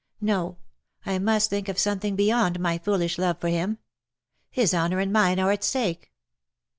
No, 0.19 0.57
I 1.05 1.19
must 1.19 1.51
think 1.51 1.69
of 1.69 1.77
something 1.77 2.15
beyond 2.15 2.59
my 2.59 2.79
foolish 2.79 3.19
love 3.19 3.37
for 3.39 3.49
him. 3.49 3.77
His 4.49 4.73
honour 4.73 4.97
and 4.97 5.13
mine 5.13 5.37
are 5.39 5.51
at 5.51 5.63
stake. 5.63 6.11